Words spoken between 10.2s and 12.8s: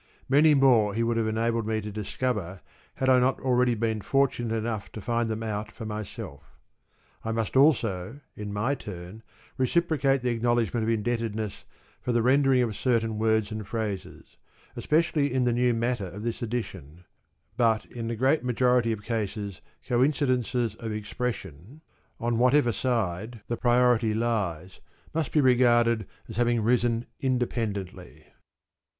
the acknowledgment of indebtedness for "the rendering of